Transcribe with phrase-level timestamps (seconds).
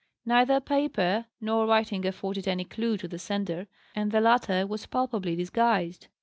[0.25, 5.35] Neither paper nor writing afforded any clue to the sender, and the latter was palpably
[5.35, 6.07] disguised.